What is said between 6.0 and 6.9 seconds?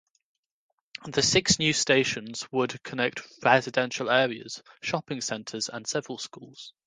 schools.